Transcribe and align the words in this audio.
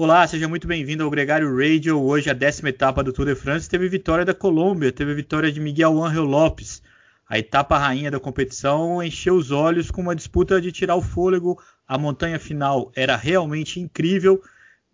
Olá, 0.00 0.24
seja 0.28 0.46
muito 0.46 0.68
bem-vindo 0.68 1.02
ao 1.02 1.10
Gregário 1.10 1.52
Radio. 1.56 2.00
Hoje 2.00 2.30
a 2.30 2.32
décima 2.32 2.68
etapa 2.68 3.02
do 3.02 3.12
Tour 3.12 3.26
de 3.26 3.34
France 3.34 3.68
teve 3.68 3.88
vitória 3.88 4.24
da 4.24 4.32
Colômbia, 4.32 4.92
teve 4.92 5.12
vitória 5.12 5.50
de 5.50 5.58
Miguel 5.58 6.00
Ángel 6.00 6.22
Lopes. 6.22 6.80
A 7.28 7.36
etapa 7.36 7.76
rainha 7.76 8.08
da 8.08 8.20
competição 8.20 9.02
encheu 9.02 9.34
os 9.34 9.50
olhos 9.50 9.90
com 9.90 10.00
uma 10.00 10.14
disputa 10.14 10.60
de 10.60 10.70
tirar 10.70 10.94
o 10.94 11.02
fôlego. 11.02 11.60
A 11.84 11.98
montanha 11.98 12.38
final 12.38 12.92
era 12.94 13.16
realmente 13.16 13.80
incrível, 13.80 14.40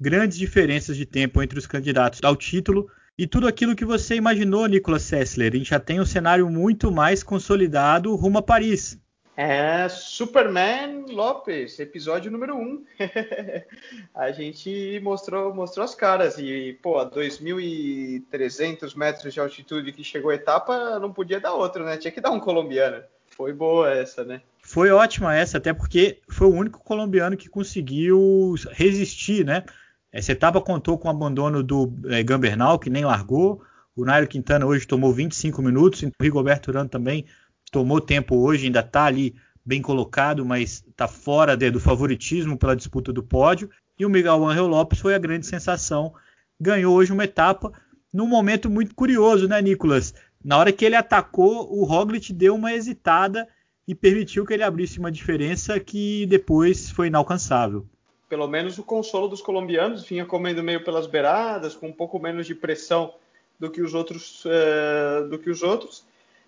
grandes 0.00 0.38
diferenças 0.38 0.96
de 0.96 1.04
tempo 1.04 1.42
entre 1.42 1.58
os 1.58 1.66
candidatos 1.66 2.20
ao 2.22 2.34
título 2.34 2.90
e 3.18 3.26
tudo 3.26 3.46
aquilo 3.46 3.76
que 3.76 3.84
você 3.84 4.14
imaginou, 4.14 4.64
Nicolas 4.64 5.02
Sessler. 5.02 5.52
A 5.52 5.56
gente 5.58 5.68
já 5.68 5.78
tem 5.78 6.00
um 6.00 6.06
cenário 6.06 6.48
muito 6.48 6.90
mais 6.90 7.22
consolidado 7.22 8.16
rumo 8.16 8.38
a 8.38 8.42
Paris. 8.42 8.98
É 9.36 9.88
Superman 9.88 11.06
Lopes, 11.08 11.80
episódio 11.80 12.30
número 12.30 12.54
1. 12.54 12.60
Um. 12.60 12.84
a 14.14 14.30
gente 14.30 15.00
mostrou, 15.02 15.52
mostrou 15.52 15.84
as 15.84 15.92
caras 15.92 16.38
e, 16.38 16.78
pô, 16.80 16.98
a 16.98 17.10
2.300 17.10 18.96
metros 18.96 19.34
de 19.34 19.40
altitude 19.40 19.92
que 19.92 20.04
chegou 20.04 20.30
a 20.30 20.36
etapa, 20.36 21.00
não 21.00 21.12
podia 21.12 21.40
dar 21.40 21.52
outro, 21.52 21.84
né? 21.84 21.96
Tinha 21.96 22.12
que 22.12 22.20
dar 22.20 22.30
um 22.30 22.38
colombiano. 22.38 23.02
Foi 23.36 23.52
boa 23.52 23.90
essa, 23.90 24.22
né? 24.22 24.40
Foi 24.62 24.90
ótima 24.90 25.34
essa, 25.34 25.58
até 25.58 25.72
porque 25.72 26.20
foi 26.28 26.46
o 26.46 26.54
único 26.54 26.78
colombiano 26.78 27.36
que 27.36 27.48
conseguiu 27.48 28.54
resistir, 28.70 29.44
né? 29.44 29.64
Essa 30.12 30.30
etapa 30.30 30.60
contou 30.60 30.96
com 30.96 31.08
o 31.08 31.10
abandono 31.10 31.60
do 31.60 31.92
é, 32.06 32.22
Gambernal, 32.22 32.78
que 32.78 32.88
nem 32.88 33.04
largou. 33.04 33.60
O 33.96 34.04
Nairo 34.04 34.28
Quintana 34.28 34.64
hoje 34.64 34.86
tomou 34.86 35.12
25 35.12 35.60
minutos, 35.60 36.02
o 36.02 36.10
Rigoberto 36.20 36.70
Urano 36.70 36.88
também 36.88 37.26
tomou 37.74 38.00
tempo 38.00 38.36
hoje, 38.36 38.66
ainda 38.66 38.78
está 38.78 39.06
ali 39.06 39.34
bem 39.66 39.82
colocado, 39.82 40.46
mas 40.46 40.84
está 40.88 41.08
fora 41.08 41.56
de, 41.56 41.72
do 41.72 41.80
favoritismo 41.80 42.56
pela 42.56 42.76
disputa 42.76 43.12
do 43.12 43.20
pódio. 43.20 43.68
E 43.98 44.06
o 44.06 44.08
Miguel 44.08 44.46
Angel 44.46 44.68
Lopes 44.68 45.00
foi 45.00 45.12
a 45.12 45.18
grande 45.18 45.44
sensação. 45.44 46.14
Ganhou 46.60 46.94
hoje 46.94 47.12
uma 47.12 47.24
etapa 47.24 47.72
num 48.12 48.28
momento 48.28 48.70
muito 48.70 48.94
curioso, 48.94 49.48
né, 49.48 49.60
Nicolas? 49.60 50.14
Na 50.44 50.56
hora 50.56 50.70
que 50.70 50.84
ele 50.84 50.94
atacou, 50.94 51.68
o 51.76 51.82
Roglic 51.82 52.32
deu 52.32 52.54
uma 52.54 52.72
hesitada 52.72 53.48
e 53.88 53.92
permitiu 53.92 54.46
que 54.46 54.54
ele 54.54 54.62
abrisse 54.62 55.00
uma 55.00 55.10
diferença 55.10 55.80
que 55.80 56.26
depois 56.26 56.90
foi 56.90 57.08
inalcançável. 57.08 57.84
Pelo 58.28 58.46
menos 58.46 58.78
o 58.78 58.84
consolo 58.84 59.26
dos 59.26 59.42
colombianos 59.42 60.04
vinha 60.04 60.24
comendo 60.24 60.62
meio 60.62 60.84
pelas 60.84 61.08
beiradas, 61.08 61.74
com 61.74 61.88
um 61.88 61.92
pouco 61.92 62.20
menos 62.20 62.46
de 62.46 62.54
pressão 62.54 63.14
do 63.58 63.68
que 63.68 63.82
os 63.82 63.94
outros, 63.94 64.44
uh, 64.44 65.28
do 65.28 65.40
que 65.40 65.50
os 65.50 65.62
outros 65.64 66.04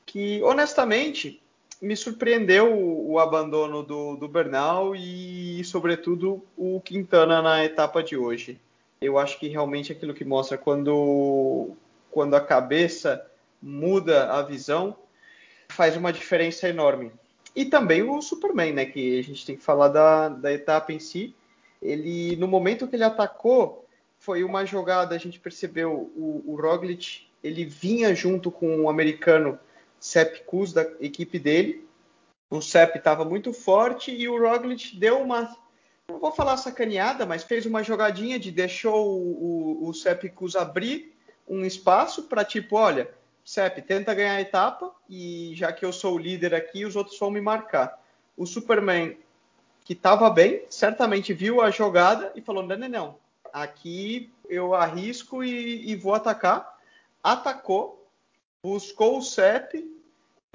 que 0.07 0.41
honestamente 0.43 1.43
me 1.83 1.97
surpreendeu 1.97 2.73
o, 2.73 3.13
o 3.13 3.19
abandono 3.19 3.83
do, 3.83 4.17
do 4.17 4.29
Bernal 4.29 4.95
e, 4.97 5.63
sobretudo, 5.65 6.43
o 6.57 6.81
Quintana 6.81 7.43
na 7.43 7.65
etapa 7.65 8.03
de 8.03 8.17
hoje. 8.17 8.59
Eu 9.01 9.19
acho 9.19 9.39
que 9.39 9.49
realmente 9.49 9.93
aquilo 9.93 10.15
que 10.15 10.25
mostra 10.25 10.57
quando, 10.57 11.73
quando 12.11 12.35
a 12.35 12.41
cabeça 12.41 13.27
muda 13.61 14.33
a 14.33 14.43
visão 14.43 14.97
faz 15.69 15.97
uma 15.97 16.13
diferença 16.13 16.69
enorme. 16.69 17.13
E 17.55 17.65
também 17.65 18.03
o 18.03 18.21
Superman, 18.23 18.73
né? 18.73 18.87
Que 18.87 19.19
a 19.19 19.23
gente 19.23 19.45
tem 19.45 19.57
que 19.57 19.63
falar 19.63 19.89
da, 19.89 20.29
da 20.29 20.53
etapa 20.53 20.93
em 20.93 20.99
si. 20.99 21.35
Ele, 21.83 22.37
no 22.37 22.47
momento 22.47 22.87
que 22.87 22.97
ele 22.97 23.05
atacou, 23.05 23.87
foi 24.19 24.45
uma 24.45 24.65
jogada, 24.65 25.15
a 25.15 25.19
gente 25.19 25.39
percebeu, 25.41 26.11
o, 26.17 26.43
o 26.47 26.57
Roglic, 26.57 27.27
ele 27.43 27.65
vinha 27.65 28.15
junto 28.15 28.51
com 28.51 28.83
o 28.83 28.91
americano 28.91 29.59
Sepp 30.01 30.45
Kuss 30.45 30.73
da 30.73 30.83
equipe 31.01 31.39
dele. 31.39 31.87
O 32.51 32.61
Sepp 32.61 32.97
estava 32.97 33.25
muito 33.25 33.53
forte 33.53 34.13
e 34.13 34.29
o 34.29 34.39
Roglic 34.39 34.97
deu 34.97 35.21
uma, 35.21 35.57
não 36.09 36.21
vou 36.21 36.31
falar 36.31 36.57
sacaneada, 36.57 37.27
mas 37.27 37.43
fez 37.43 37.67
uma 37.67 37.83
jogadinha 37.83 38.39
de 38.39 38.53
deixou 38.53 39.21
o, 39.21 39.89
o, 39.89 39.91
o 39.91 40.59
abrir 40.59 41.17
um 41.49 41.65
espaço 41.65 42.25
para 42.25 42.45
tipo, 42.45 42.77
olha, 42.77 43.11
Sepp, 43.45 43.81
tenta 43.83 44.15
ganhar 44.15 44.35
a 44.35 44.41
etapa 44.41 44.93
e 45.09 45.53
já 45.55 45.73
que 45.73 45.85
eu 45.85 45.93
sou 45.93 46.15
o 46.15 46.19
líder 46.19 46.55
aqui, 46.55 46.85
os 46.85 46.97
outros 46.97 47.19
vão 47.19 47.31
me 47.31 47.41
marcar. 47.41 48.01
O 48.37 48.45
Superman, 48.45 49.17
que 49.85 49.93
estava 49.93 50.29
bem, 50.29 50.65
certamente 50.69 51.33
viu 51.33 51.61
a 51.61 51.71
jogada 51.71 52.33
e 52.35 52.41
falou: 52.41 52.65
não, 52.65 52.77
não, 52.77 52.89
não, 52.89 53.19
aqui 53.53 54.33
eu 54.49 54.75
arrisco 54.75 55.45
e, 55.45 55.91
e 55.91 55.95
vou 55.95 56.15
atacar. 56.15 56.77
Atacou, 57.23 58.05
buscou 58.63 59.19
o 59.19 59.23
CEP, 59.23 59.96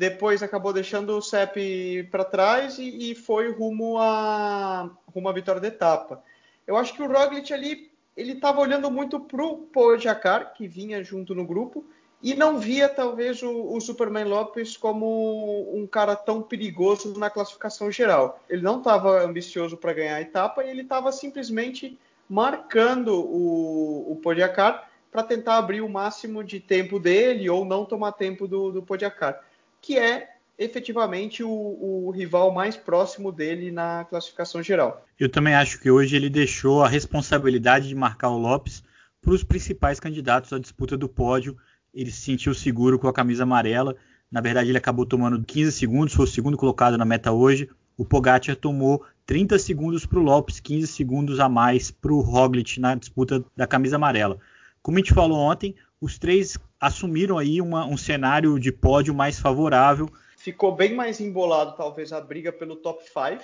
depois 0.02 0.42
acabou 0.42 0.74
deixando 0.74 1.16
o 1.16 1.22
CEP 1.22 2.08
para 2.10 2.26
trás 2.26 2.80
e, 2.80 3.12
e, 3.12 3.14
foi 3.14 3.52
rumo 3.52 4.00
a 4.00 4.90
rumo 5.14 5.30
à 5.30 5.32
vitória 5.32 5.62
da 5.62 5.68
etapa. 5.68 6.24
Eu 6.66 6.76
acho 6.76 6.96
que 6.96 7.04
o 7.04 7.08
Roglic 7.08 7.54
ali 7.54 7.92
ele 8.18 8.32
estava 8.32 8.60
olhando 8.62 8.90
muito 8.90 9.20
para 9.20 9.46
o 9.46 9.58
Pogacar, 9.58 10.56
que 10.56 10.68
vinha 10.68 11.04
junto 11.04 11.36
no 11.36 11.46
grupo, 11.46 11.86
e 12.20 12.34
não 12.34 12.58
via 12.58 12.90
talvez 12.90 13.44
o, 13.44 13.76
o, 13.76 13.80
Superman 13.80 14.26
Lopes 14.26 14.76
como 14.76 15.70
um 15.72 15.86
cara 15.86 16.16
tão 16.16 16.42
perigoso 16.42 17.16
na 17.20 17.30
classificação 17.30 17.92
geral. 17.92 18.40
Ele 18.50 18.64
não 18.64 18.80
estava 18.80 19.24
ambicioso 19.24 19.78
para 19.78 19.94
ganhar 19.94 20.16
a 20.16 20.22
etapa 20.22 20.64
e 20.64 20.72
ele 20.72 20.82
estava 20.82 21.12
simplesmente 21.12 22.00
marcando 22.28 23.14
o, 23.14 24.14
o 24.14 24.16
Pogacar 24.16 24.90
para 25.12 25.22
tentar 25.22 25.58
abrir 25.58 25.82
o 25.82 25.90
máximo 25.90 26.44
de 26.44 26.60
tempo 26.60 27.00
dele 27.00 27.48
ou 27.52 27.64
não 27.64 27.86
tomar 27.86 28.14
tempo 28.14 28.48
do, 28.48 28.72
do 28.72 28.82
Pogacar, 28.82 29.40
que 29.82 29.98
é 29.98 30.30
efetivamente 30.58 31.44
o, 31.44 31.50
o, 31.50 32.12
rival 32.12 32.52
mais 32.52 32.78
próximo 32.78 33.32
dele 33.32 33.72
na 33.72 34.06
classificação 34.06 34.62
geral. 34.62 35.06
Eu 35.20 35.28
também 35.28 35.56
acho 35.56 35.80
que 35.80 35.90
hoje 35.90 36.16
ele 36.16 36.30
deixou 36.30 36.84
a 36.84 36.88
responsabilidade 36.88 37.88
de 37.88 37.96
marcar 37.96 38.30
o 38.30 38.38
Lopes 38.38 38.84
para 39.20 39.34
os 39.34 39.44
principais 39.44 40.00
candidatos 40.00 40.54
à 40.54 40.60
disputa 40.60 40.96
do 40.96 41.10
pódio. 41.10 41.58
Ele 41.92 42.12
se 42.12 42.22
sentiu 42.22 42.54
seguro 42.54 43.00
com 43.00 43.08
a 43.08 43.14
camisa 43.14 43.42
amarela. 43.42 43.96
Na 44.32 44.40
verdade, 44.40 44.70
ele 44.70 44.78
acabou 44.78 45.06
tomando 45.06 45.44
15 45.44 45.72
segundos, 45.72 46.14
foi 46.14 46.26
o 46.26 46.28
segundo 46.28 46.58
colocado 46.58 46.96
na 46.96 47.06
meta 47.06 47.32
hoje. 47.32 47.68
O 47.98 48.06
Pogacar 48.06 48.56
tomou 48.56 49.04
30 49.26 49.58
segundos 49.60 50.06
para 50.06 50.20
o 50.20 50.24
Lopes, 50.24 50.60
15 50.60 50.88
segundos 50.88 51.40
a 51.40 51.50
mais 51.50 51.90
para 51.90 52.14
o 52.14 52.22
Roglic 52.22 52.80
na 52.80 52.96
disputa 52.96 53.44
da 53.56 53.66
camisa 53.66 53.96
amarela. 53.96 54.40
Como 54.82 54.98
a 54.98 55.02
gente 55.02 55.14
falou 55.14 55.38
ontem, 55.38 55.76
os 56.02 56.18
três 56.18 56.58
assumiram 56.80 57.38
aí 57.38 57.62
uma, 57.62 57.86
um 57.86 57.96
cenário 57.96 58.60
de 58.60 58.72
pódio 58.72 59.14
mais 59.14 59.40
favorável. 59.40 60.10
Ficou 60.36 60.76
bem 60.76 60.96
mais 60.96 61.22
embolado, 61.22 61.78
talvez, 61.78 62.12
a 62.12 62.20
briga 62.20 62.52
pelo 62.52 62.76
top 62.76 63.04
5, 63.04 63.44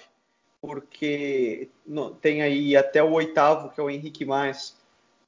porque 0.60 1.70
tem 2.20 2.42
aí 2.42 2.76
até 2.76 3.04
o 3.04 3.12
oitavo, 3.12 3.70
que 3.70 3.80
é 3.80 3.84
o 3.84 3.90
Henrique 3.90 4.26
Mais, 4.26 4.76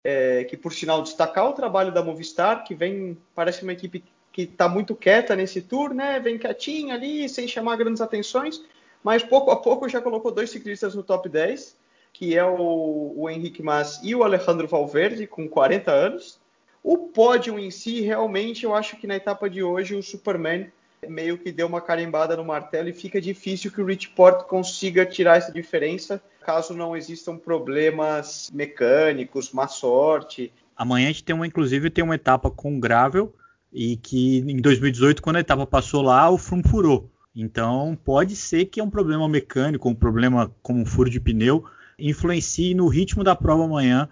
é, 0.03 0.43
que 0.45 0.57
por 0.57 0.73
sinal 0.73 1.03
destacar 1.03 1.47
o 1.47 1.53
trabalho 1.53 1.93
da 1.93 2.03
Movistar, 2.03 2.63
que 2.63 2.73
vem, 2.73 3.15
parece 3.35 3.61
uma 3.61 3.73
equipe 3.73 4.03
que 4.31 4.41
está 4.41 4.67
muito 4.67 4.95
quieta 4.95 5.35
nesse 5.35 5.61
tour, 5.61 5.93
né? 5.93 6.19
Vem 6.19 6.39
quietinha 6.39 6.95
ali, 6.95 7.29
sem 7.29 7.47
chamar 7.47 7.77
grandes 7.77 8.01
atenções, 8.01 8.63
mas 9.03 9.21
pouco 9.21 9.51
a 9.51 9.55
pouco 9.55 9.87
já 9.87 10.01
colocou 10.01 10.31
dois 10.31 10.49
ciclistas 10.49 10.95
no 10.95 11.03
top 11.03 11.29
10 11.29 11.77
que 12.11 12.35
é 12.35 12.43
o, 12.43 13.13
o 13.15 13.29
Henrique 13.29 13.61
Mas 13.61 13.99
e 14.03 14.15
o 14.15 14.23
Alejandro 14.23 14.67
Valverde, 14.67 15.27
com 15.27 15.47
40 15.47 15.91
anos. 15.91 16.38
O 16.83 16.97
pódio 17.09 17.59
em 17.59 17.69
si, 17.71 18.01
realmente, 18.01 18.63
eu 18.63 18.73
acho 18.73 18.97
que 18.97 19.07
na 19.07 19.15
etapa 19.15 19.49
de 19.49 19.61
hoje 19.61 19.95
o 19.95 20.03
Superman 20.03 20.71
meio 21.07 21.37
que 21.37 21.51
deu 21.51 21.67
uma 21.67 21.81
carimbada 21.81 22.35
no 22.35 22.43
martelo 22.43 22.89
e 22.89 22.93
fica 22.93 23.21
difícil 23.21 23.71
que 23.71 23.81
o 23.81 23.85
Rich 23.85 24.09
Port 24.09 24.45
consiga 24.47 25.05
tirar 25.05 25.37
essa 25.37 25.51
diferença, 25.51 26.21
caso 26.41 26.73
não 26.73 26.95
existam 26.95 27.37
problemas 27.37 28.49
mecânicos, 28.53 29.51
má 29.51 29.67
sorte. 29.67 30.51
Amanhã 30.75 31.05
a 31.05 31.11
gente 31.11 31.23
tem 31.23 31.35
uma, 31.35 31.47
inclusive, 31.47 31.89
tem 31.89 32.03
uma 32.03 32.15
etapa 32.15 32.49
com 32.49 32.79
gravel 32.79 33.33
e 33.71 33.97
que 33.97 34.39
em 34.39 34.57
2018, 34.57 35.21
quando 35.21 35.37
a 35.37 35.41
etapa 35.41 35.65
passou 35.65 36.01
lá, 36.01 36.29
o 36.29 36.37
Frum 36.37 36.63
furou. 36.63 37.09
Então 37.35 37.97
pode 38.03 38.35
ser 38.35 38.65
que 38.65 38.79
é 38.79 38.83
um 38.83 38.89
problema 38.89 39.27
mecânico, 39.29 39.87
um 39.87 39.95
problema 39.95 40.51
como 40.61 40.81
um 40.81 40.85
furo 40.85 41.09
de 41.09 41.19
pneu, 41.19 41.63
influencie 41.97 42.73
no 42.73 42.87
ritmo 42.87 43.23
da 43.23 43.35
prova 43.35 43.65
amanhã. 43.65 44.09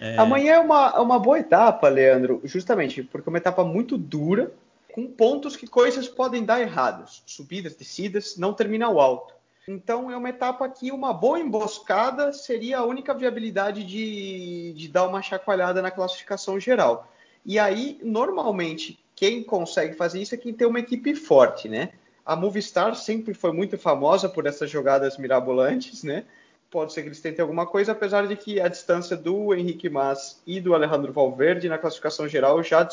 É... 0.00 0.16
Amanhã 0.16 0.54
é 0.54 0.58
uma, 0.58 0.98
uma 1.00 1.18
boa 1.18 1.38
etapa, 1.38 1.88
Leandro, 1.88 2.40
justamente 2.44 3.02
porque 3.02 3.28
é 3.28 3.30
uma 3.30 3.38
etapa 3.38 3.62
muito 3.62 3.98
dura, 3.98 4.50
com 4.92 5.06
pontos 5.06 5.56
que 5.56 5.66
coisas 5.66 6.08
podem 6.08 6.44
dar 6.44 6.60
erradas, 6.60 7.22
subidas, 7.26 7.74
descidas, 7.74 8.36
não 8.36 8.54
termina 8.54 8.88
o 8.88 8.98
alto. 8.98 9.34
Então 9.68 10.10
é 10.10 10.16
uma 10.16 10.30
etapa 10.30 10.68
que 10.68 10.90
uma 10.90 11.12
boa 11.12 11.38
emboscada 11.38 12.32
seria 12.32 12.78
a 12.78 12.84
única 12.84 13.14
viabilidade 13.14 13.84
de, 13.84 14.72
de 14.74 14.88
dar 14.88 15.06
uma 15.06 15.22
chacoalhada 15.22 15.82
na 15.82 15.90
classificação 15.90 16.58
geral. 16.58 17.06
E 17.44 17.58
aí, 17.58 17.98
normalmente, 18.02 18.98
quem 19.14 19.42
consegue 19.42 19.94
fazer 19.94 20.20
isso 20.20 20.34
é 20.34 20.38
quem 20.38 20.52
tem 20.52 20.66
uma 20.66 20.80
equipe 20.80 21.14
forte, 21.14 21.68
né? 21.68 21.90
A 22.24 22.34
Movistar 22.34 22.94
sempre 22.96 23.34
foi 23.34 23.52
muito 23.52 23.78
famosa 23.78 24.28
por 24.28 24.46
essas 24.46 24.70
jogadas 24.70 25.18
mirabolantes, 25.18 26.02
né? 26.02 26.24
Pode 26.70 26.92
ser 26.92 27.02
que 27.02 27.08
eles 27.08 27.20
tentem 27.20 27.42
alguma 27.42 27.66
coisa, 27.66 27.92
apesar 27.92 28.26
de 28.26 28.36
que 28.36 28.60
a 28.60 28.68
distância 28.68 29.16
do 29.16 29.54
Henrique 29.54 29.90
Mas 29.90 30.40
e 30.46 30.60
do 30.60 30.74
Alejandro 30.74 31.12
Valverde 31.12 31.68
na 31.68 31.78
classificação 31.78 32.28
geral 32.28 32.62
já 32.62 32.88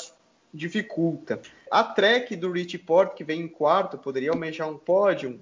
dificulta. 0.53 1.39
A 1.69 1.83
Trek 1.83 2.35
do 2.35 2.51
Rich 2.51 2.79
Port, 2.79 3.13
que 3.13 3.23
vem 3.23 3.41
em 3.41 3.47
quarto, 3.47 3.97
poderia 3.97 4.31
almejar 4.31 4.69
um 4.69 4.77
pódio. 4.77 5.39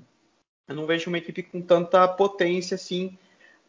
Eu 0.68 0.76
não 0.76 0.86
vejo 0.86 1.10
uma 1.10 1.18
equipe 1.18 1.44
com 1.44 1.62
tanta 1.62 2.08
potência 2.08 2.76
assim. 2.76 3.18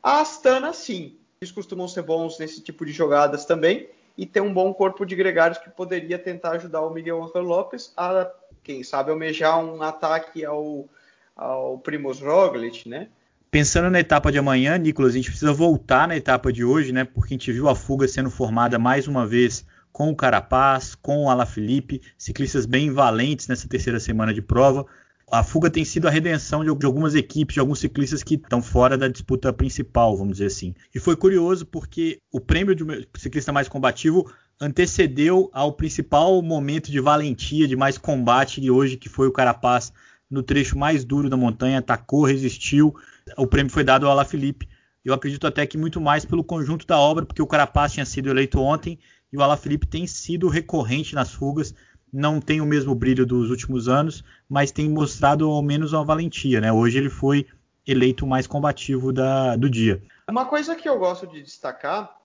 A 0.02 0.20
Astana, 0.20 0.72
sim. 0.72 1.16
Eles 1.40 1.52
costumam 1.52 1.86
ser 1.86 2.02
bons 2.02 2.38
nesse 2.38 2.62
tipo 2.62 2.84
de 2.84 2.92
jogadas 2.92 3.44
também 3.44 3.88
e 4.16 4.24
tem 4.24 4.42
um 4.42 4.52
bom 4.52 4.72
corpo 4.72 5.04
de 5.04 5.14
gregários 5.14 5.58
que 5.58 5.68
poderia 5.68 6.18
tentar 6.18 6.52
ajudar 6.52 6.80
o 6.80 6.90
Miguel 6.90 7.22
Angel 7.22 7.42
Lopes 7.42 7.92
a, 7.96 8.30
quem 8.62 8.82
sabe, 8.82 9.10
almejar 9.10 9.62
um 9.62 9.82
ataque 9.82 10.44
ao, 10.44 10.88
ao 11.36 11.78
Primoz 11.78 12.20
Roglic, 12.20 12.88
né? 12.88 13.08
Pensando 13.56 13.88
na 13.88 14.00
etapa 14.00 14.30
de 14.30 14.36
amanhã, 14.36 14.76
Nicolas, 14.76 15.14
a 15.14 15.16
gente 15.16 15.30
precisa 15.30 15.50
voltar 15.50 16.06
na 16.06 16.14
etapa 16.14 16.52
de 16.52 16.62
hoje, 16.62 16.92
né? 16.92 17.04
Porque 17.04 17.32
a 17.32 17.36
gente 17.38 17.50
viu 17.50 17.70
a 17.70 17.74
fuga 17.74 18.06
sendo 18.06 18.28
formada 18.28 18.78
mais 18.78 19.08
uma 19.08 19.26
vez 19.26 19.64
com 19.90 20.10
o 20.10 20.14
Carapaz, 20.14 20.94
com 20.94 21.24
o 21.24 21.30
Alaphilippe, 21.30 22.02
ciclistas 22.18 22.66
bem 22.66 22.92
valentes 22.92 23.48
nessa 23.48 23.66
terceira 23.66 23.98
semana 23.98 24.34
de 24.34 24.42
prova. 24.42 24.84
A 25.32 25.42
fuga 25.42 25.70
tem 25.70 25.86
sido 25.86 26.06
a 26.06 26.10
redenção 26.10 26.62
de, 26.62 26.68
algumas 26.84 27.14
equipes, 27.14 27.54
de 27.54 27.60
alguns 27.60 27.78
ciclistas 27.78 28.22
que 28.22 28.34
estão 28.34 28.60
fora 28.60 28.94
da 28.94 29.08
disputa 29.08 29.50
principal, 29.54 30.14
vamos 30.14 30.34
dizer 30.34 30.48
assim. 30.48 30.74
E 30.94 31.00
foi 31.00 31.16
curioso 31.16 31.64
porque 31.64 32.20
o 32.30 32.38
prêmio 32.38 32.74
de 32.74 33.08
ciclista 33.16 33.54
mais 33.54 33.70
combativo 33.70 34.30
antecedeu 34.60 35.48
ao 35.50 35.72
principal 35.72 36.42
momento 36.42 36.90
de 36.90 37.00
valentia, 37.00 37.66
de 37.66 37.74
mais 37.74 37.96
combate 37.96 38.60
de 38.60 38.70
hoje, 38.70 38.98
que 38.98 39.08
foi 39.08 39.26
o 39.26 39.32
Carapaz 39.32 39.94
no 40.30 40.42
trecho 40.42 40.78
mais 40.78 41.04
duro 41.04 41.28
da 41.28 41.36
montanha, 41.36 41.78
atacou, 41.78 42.24
resistiu. 42.24 42.94
O 43.36 43.46
prêmio 43.46 43.72
foi 43.72 43.84
dado 43.84 44.06
ao 44.06 44.12
Alaphilippe. 44.12 44.68
Eu 45.04 45.14
acredito 45.14 45.46
até 45.46 45.66
que 45.66 45.78
muito 45.78 46.00
mais 46.00 46.24
pelo 46.24 46.42
conjunto 46.42 46.86
da 46.86 46.98
obra, 46.98 47.24
porque 47.24 47.42
o 47.42 47.46
Carapaz 47.46 47.92
tinha 47.92 48.04
sido 48.04 48.28
eleito 48.28 48.60
ontem 48.60 48.98
e 49.32 49.36
o 49.36 49.42
Alaphilippe 49.42 49.86
tem 49.86 50.06
sido 50.06 50.48
recorrente 50.48 51.14
nas 51.14 51.32
fugas. 51.32 51.74
Não 52.12 52.40
tem 52.40 52.60
o 52.60 52.66
mesmo 52.66 52.94
brilho 52.94 53.24
dos 53.24 53.50
últimos 53.50 53.88
anos, 53.88 54.24
mas 54.48 54.72
tem 54.72 54.88
mostrado 54.88 55.48
ao 55.48 55.62
menos 55.62 55.92
uma 55.92 56.04
valentia. 56.04 56.60
Né? 56.60 56.72
Hoje 56.72 56.98
ele 56.98 57.10
foi 57.10 57.46
eleito 57.86 58.26
mais 58.26 58.46
combativo 58.46 59.12
da, 59.12 59.54
do 59.54 59.70
dia. 59.70 60.02
Uma 60.28 60.46
coisa 60.46 60.74
que 60.74 60.88
eu 60.88 60.98
gosto 60.98 61.26
de 61.26 61.40
destacar 61.40 62.16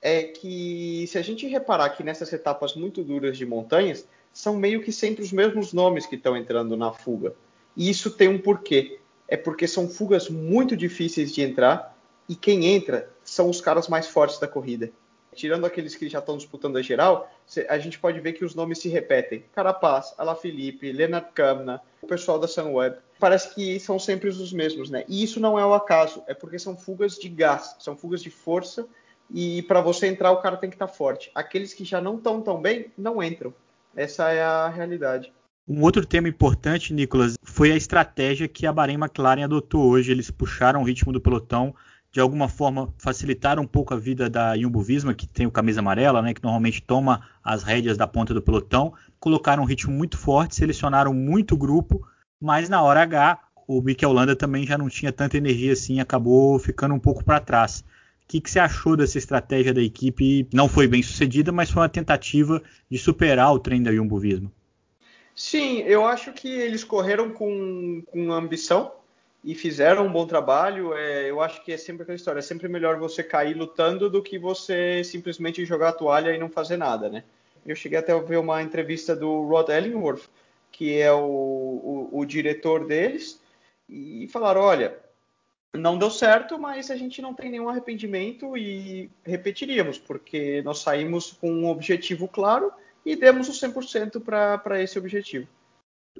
é 0.00 0.22
que 0.22 1.04
se 1.08 1.18
a 1.18 1.22
gente 1.22 1.46
reparar 1.46 1.90
que 1.90 2.02
nessas 2.02 2.32
etapas 2.32 2.74
muito 2.74 3.04
duras 3.04 3.36
de 3.36 3.44
montanhas, 3.44 4.08
são 4.32 4.56
meio 4.56 4.82
que 4.82 4.92
sempre 4.92 5.22
os 5.22 5.32
mesmos 5.32 5.72
nomes 5.72 6.06
que 6.06 6.16
estão 6.16 6.36
entrando 6.36 6.76
na 6.76 6.92
fuga. 6.92 7.34
E 7.80 7.88
isso 7.88 8.10
tem 8.10 8.28
um 8.28 8.38
porquê. 8.38 9.00
É 9.26 9.38
porque 9.38 9.66
são 9.66 9.88
fugas 9.88 10.28
muito 10.28 10.76
difíceis 10.76 11.32
de 11.32 11.40
entrar 11.40 11.96
e 12.28 12.36
quem 12.36 12.66
entra 12.66 13.08
são 13.24 13.48
os 13.48 13.58
caras 13.58 13.88
mais 13.88 14.06
fortes 14.06 14.38
da 14.38 14.46
corrida. 14.46 14.92
Tirando 15.34 15.64
aqueles 15.64 15.94
que 15.94 16.06
já 16.06 16.18
estão 16.18 16.36
disputando 16.36 16.76
a 16.76 16.82
geral, 16.82 17.32
a 17.70 17.78
gente 17.78 17.98
pode 17.98 18.20
ver 18.20 18.34
que 18.34 18.44
os 18.44 18.54
nomes 18.54 18.80
se 18.80 18.90
repetem. 18.90 19.46
Carapaz, 19.54 20.12
Alaphilippe, 20.18 20.92
Leonard 20.92 21.28
Kamna, 21.32 21.80
o 22.02 22.06
pessoal 22.06 22.38
da 22.38 22.46
Sunweb. 22.46 22.98
Parece 23.18 23.54
que 23.54 23.80
são 23.80 23.98
sempre 23.98 24.28
os 24.28 24.52
mesmos, 24.52 24.90
né? 24.90 25.02
E 25.08 25.22
isso 25.22 25.40
não 25.40 25.58
é 25.58 25.64
o 25.64 25.72
acaso, 25.72 26.22
é 26.26 26.34
porque 26.34 26.58
são 26.58 26.76
fugas 26.76 27.16
de 27.16 27.30
gás, 27.30 27.76
são 27.78 27.96
fugas 27.96 28.22
de 28.22 28.28
força 28.28 28.86
e 29.32 29.62
para 29.62 29.80
você 29.80 30.06
entrar 30.06 30.32
o 30.32 30.42
cara 30.42 30.58
tem 30.58 30.68
que 30.68 30.76
estar 30.76 30.86
tá 30.86 30.92
forte. 30.92 31.30
Aqueles 31.34 31.72
que 31.72 31.86
já 31.86 31.98
não 31.98 32.16
estão 32.16 32.42
tão 32.42 32.60
bem 32.60 32.92
não 32.98 33.22
entram. 33.22 33.54
Essa 33.96 34.30
é 34.32 34.42
a 34.42 34.68
realidade. 34.68 35.32
Um 35.72 35.82
outro 35.82 36.04
tema 36.04 36.28
importante, 36.28 36.92
Nicolas, 36.92 37.38
foi 37.44 37.70
a 37.70 37.76
estratégia 37.76 38.48
que 38.48 38.66
a 38.66 38.72
Bahrein 38.72 38.96
McLaren 38.96 39.44
adotou 39.44 39.88
hoje. 39.88 40.10
Eles 40.10 40.28
puxaram 40.28 40.80
o 40.80 40.84
ritmo 40.84 41.12
do 41.12 41.20
pelotão, 41.20 41.72
de 42.10 42.18
alguma 42.18 42.48
forma 42.48 42.92
facilitaram 42.98 43.62
um 43.62 43.66
pouco 43.68 43.94
a 43.94 43.96
vida 43.96 44.28
da 44.28 44.58
Jumbo 44.58 44.82
Visma, 44.82 45.14
que 45.14 45.28
tem 45.28 45.46
o 45.46 45.50
camisa 45.52 45.78
amarela, 45.78 46.20
né, 46.20 46.34
que 46.34 46.42
normalmente 46.42 46.82
toma 46.82 47.22
as 47.40 47.62
rédeas 47.62 47.96
da 47.96 48.04
ponta 48.04 48.34
do 48.34 48.42
pelotão, 48.42 48.92
colocaram 49.20 49.62
um 49.62 49.66
ritmo 49.66 49.92
muito 49.92 50.18
forte, 50.18 50.56
selecionaram 50.56 51.14
muito 51.14 51.56
grupo, 51.56 52.04
mas 52.40 52.68
na 52.68 52.82
hora 52.82 53.02
H 53.02 53.38
o 53.68 53.80
Mikel 53.80 54.12
Landa 54.12 54.34
também 54.34 54.66
já 54.66 54.76
não 54.76 54.88
tinha 54.88 55.12
tanta 55.12 55.36
energia 55.36 55.74
assim, 55.74 56.00
acabou 56.00 56.58
ficando 56.58 56.96
um 56.96 56.98
pouco 56.98 57.22
para 57.22 57.38
trás. 57.38 57.84
O 58.24 58.26
que, 58.26 58.40
que 58.40 58.50
você 58.50 58.58
achou 58.58 58.96
dessa 58.96 59.18
estratégia 59.18 59.72
da 59.72 59.80
equipe? 59.80 60.48
Não 60.52 60.68
foi 60.68 60.88
bem 60.88 61.00
sucedida, 61.00 61.52
mas 61.52 61.70
foi 61.70 61.80
uma 61.80 61.88
tentativa 61.88 62.60
de 62.90 62.98
superar 62.98 63.52
o 63.52 63.60
trem 63.60 63.80
da 63.80 63.94
Jumbo 63.94 64.18
Visma. 64.18 64.50
Sim, 65.34 65.78
eu 65.80 66.04
acho 66.04 66.32
que 66.32 66.48
eles 66.48 66.84
correram 66.84 67.30
com, 67.30 68.02
com 68.10 68.32
ambição 68.32 68.92
e 69.42 69.54
fizeram 69.54 70.06
um 70.06 70.12
bom 70.12 70.26
trabalho. 70.26 70.94
É, 70.94 71.30
eu 71.30 71.40
acho 71.40 71.64
que 71.64 71.72
é 71.72 71.76
sempre 71.76 72.02
aquela 72.02 72.16
história: 72.16 72.40
é 72.40 72.42
sempre 72.42 72.68
melhor 72.68 72.98
você 72.98 73.22
cair 73.22 73.54
lutando 73.54 74.10
do 74.10 74.22
que 74.22 74.38
você 74.38 75.02
simplesmente 75.04 75.64
jogar 75.64 75.90
a 75.90 75.94
toalha 75.94 76.34
e 76.34 76.38
não 76.38 76.48
fazer 76.48 76.76
nada, 76.76 77.08
né? 77.08 77.24
Eu 77.64 77.76
cheguei 77.76 77.98
até 77.98 78.12
a 78.12 78.18
ver 78.18 78.38
uma 78.38 78.62
entrevista 78.62 79.14
do 79.14 79.42
Rod 79.42 79.68
Ellingworth, 79.68 80.28
que 80.72 80.98
é 80.98 81.12
o, 81.12 81.18
o, 81.20 82.08
o 82.12 82.24
diretor 82.24 82.86
deles, 82.86 83.40
e 83.88 84.28
falaram: 84.28 84.62
olha, 84.62 84.98
não 85.72 85.96
deu 85.96 86.10
certo, 86.10 86.58
mas 86.58 86.90
a 86.90 86.96
gente 86.96 87.22
não 87.22 87.32
tem 87.32 87.50
nenhum 87.50 87.68
arrependimento 87.68 88.56
e 88.56 89.10
repetiríamos, 89.24 89.98
porque 89.98 90.62
nós 90.62 90.80
saímos 90.80 91.32
com 91.32 91.50
um 91.50 91.68
objetivo 91.68 92.26
claro 92.26 92.72
e 93.04 93.16
demos 93.16 93.48
o 93.48 93.52
100% 93.52 94.22
para 94.22 94.82
esse 94.82 94.98
objetivo. 94.98 95.46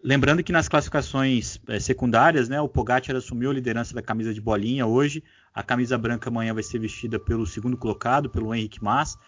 Lembrando 0.03 0.43
que 0.43 0.53
nas 0.53 0.69
classificações 0.69 1.61
é, 1.69 1.79
secundárias, 1.79 2.49
né, 2.49 2.61
o 2.61 2.69
Pogacar 2.69 3.17
assumiu 3.17 3.51
a 3.51 3.55
liderança 3.55 3.95
da 3.95 4.01
camisa 4.01 4.33
de 4.33 4.41
bolinha 4.41 4.87
hoje. 4.87 5.23
A 5.53 5.63
camisa 5.63 5.99
branca 5.99 6.31
amanhã 6.31 6.55
vai 6.55 6.63
ser 6.63 6.79
vestida 6.79 7.19
pelo 7.19 7.47
segundo 7.47 7.77
colocado, 7.77 8.31
pelo 8.31 8.55
Henrique 8.55 8.83
Mas. 8.83 9.19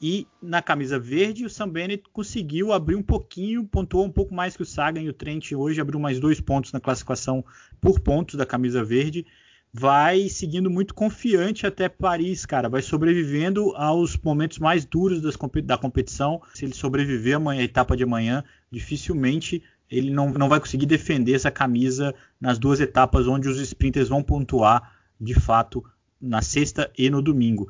E 0.00 0.26
na 0.40 0.62
camisa 0.62 0.98
verde, 0.98 1.44
o 1.44 1.50
Sam 1.50 1.68
Bennett 1.68 2.04
conseguiu 2.12 2.72
abrir 2.72 2.94
um 2.94 3.02
pouquinho, 3.02 3.64
pontuou 3.64 4.04
um 4.04 4.10
pouco 4.10 4.34
mais 4.34 4.56
que 4.56 4.62
o 4.62 4.66
Sagan 4.66 5.02
e 5.02 5.08
o 5.08 5.12
Trent 5.12 5.52
hoje, 5.52 5.80
abriu 5.80 5.98
mais 5.98 6.20
dois 6.20 6.40
pontos 6.40 6.72
na 6.72 6.80
classificação 6.80 7.44
por 7.80 8.00
pontos 8.00 8.36
da 8.36 8.46
camisa 8.46 8.84
verde 8.84 9.26
vai 9.76 10.28
seguindo 10.28 10.70
muito 10.70 10.94
confiante 10.94 11.66
até 11.66 11.88
Paris, 11.88 12.46
cara. 12.46 12.68
Vai 12.68 12.80
sobrevivendo 12.80 13.74
aos 13.74 14.16
momentos 14.16 14.60
mais 14.60 14.84
duros 14.84 15.20
da 15.64 15.76
competição. 15.76 16.40
Se 16.54 16.64
ele 16.64 16.72
sobreviver 16.72 17.36
amanhã, 17.36 17.60
a 17.60 17.64
etapa 17.64 17.96
de 17.96 18.04
amanhã, 18.04 18.44
dificilmente 18.70 19.64
ele 19.90 20.12
não, 20.12 20.30
não 20.30 20.48
vai 20.48 20.60
conseguir 20.60 20.86
defender 20.86 21.34
essa 21.34 21.50
camisa 21.50 22.14
nas 22.40 22.56
duas 22.56 22.78
etapas 22.78 23.26
onde 23.26 23.48
os 23.48 23.58
sprinters 23.58 24.08
vão 24.08 24.22
pontuar 24.22 24.94
de 25.20 25.34
fato 25.34 25.84
na 26.20 26.40
sexta 26.40 26.88
e 26.96 27.10
no 27.10 27.20
domingo. 27.20 27.68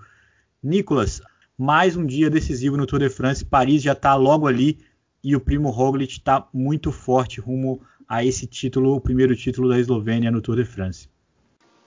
Nicolas, 0.63 1.23
mais 1.57 1.97
um 1.97 2.05
dia 2.05 2.29
decisivo 2.29 2.77
no 2.77 2.87
Tour 2.87 2.99
de 2.99 3.09
France. 3.09 3.43
Paris 3.43 3.83
já 3.83 3.93
está 3.93 4.15
logo 4.15 4.47
ali 4.47 4.79
e 5.23 5.35
o 5.35 5.41
primo 5.41 5.71
Roglic 5.71 6.13
está 6.13 6.47
muito 6.53 6.93
forte 6.93 7.41
rumo 7.41 7.81
a 8.07 8.23
esse 8.23 8.47
título, 8.47 8.95
o 8.95 9.01
primeiro 9.01 9.35
título 9.35 9.71
da 9.71 9.79
Eslovênia 9.81 10.31
no 10.31 10.43
Tour 10.43 10.57
de 10.57 10.67
France. 10.67 11.09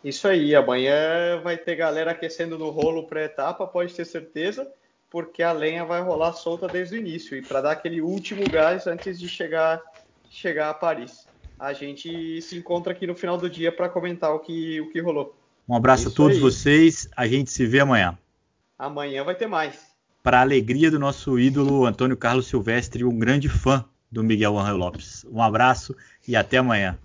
Isso 0.03 0.27
aí, 0.27 0.55
amanhã 0.55 1.39
vai 1.43 1.57
ter 1.57 1.75
galera 1.75 2.11
aquecendo 2.11 2.57
no 2.57 2.69
rolo 2.69 3.07
pré-etapa, 3.07 3.65
pode 3.67 3.93
ter 3.93 4.05
certeza, 4.05 4.71
porque 5.09 5.41
a 5.41 5.51
lenha 5.51 5.83
vai 5.85 6.01
rolar 6.01 6.33
solta 6.33 6.67
desde 6.67 6.95
o 6.95 6.99
início 6.99 7.37
e 7.37 7.41
para 7.41 7.61
dar 7.61 7.71
aquele 7.71 8.01
último 8.01 8.47
gás 8.49 8.87
antes 8.87 9.19
de 9.19 9.27
chegar, 9.27 9.81
chegar 10.29 10.69
a 10.69 10.73
Paris. 10.73 11.27
A 11.59 11.73
gente 11.73 12.41
se 12.41 12.55
encontra 12.55 12.93
aqui 12.93 13.07
no 13.07 13.15
final 13.15 13.37
do 13.37 13.49
dia 13.49 13.71
para 13.71 13.89
comentar 13.89 14.33
o 14.33 14.39
que, 14.39 14.79
o 14.81 14.91
que 14.91 14.99
rolou. 15.01 15.35
Um 15.67 15.75
abraço 15.75 16.03
Isso 16.03 16.11
a 16.11 16.15
todos 16.15 16.37
aí. 16.37 16.41
vocês, 16.41 17.09
a 17.17 17.27
gente 17.27 17.51
se 17.51 17.65
vê 17.65 17.79
amanhã. 17.79 18.17
Amanhã 18.77 19.23
vai 19.23 19.35
ter 19.35 19.47
mais. 19.47 19.87
Para 20.21 20.37
a 20.39 20.41
alegria 20.41 20.91
do 20.91 20.99
nosso 20.99 21.39
ídolo 21.39 21.85
Antônio 21.85 22.15
Carlos 22.15 22.47
Silvestre, 22.47 23.03
um 23.03 23.17
grande 23.17 23.49
fã 23.49 23.83
do 24.11 24.23
Miguel 24.23 24.57
Angel 24.57 24.77
Lopes. 24.77 25.25
Um 25.31 25.41
abraço 25.41 25.95
e 26.27 26.35
até 26.35 26.57
amanhã. 26.57 26.97